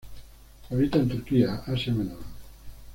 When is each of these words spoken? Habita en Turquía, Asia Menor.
Habita 0.71 0.97
en 0.97 1.09
Turquía, 1.09 1.61
Asia 1.67 1.93
Menor. 1.93 2.23